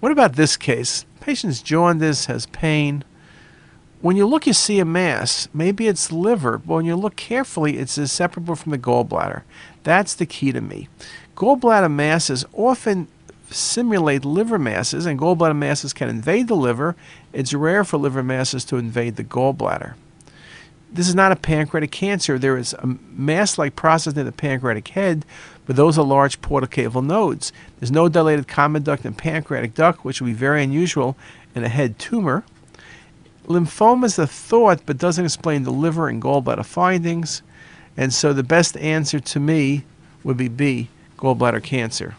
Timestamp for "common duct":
28.48-29.04